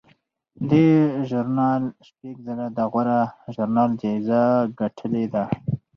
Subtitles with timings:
[0.69, 0.87] دې
[1.27, 3.21] ژورنال شپږ ځله د غوره
[3.53, 4.43] ژورنال جایزه
[4.79, 5.43] ګټلې ده.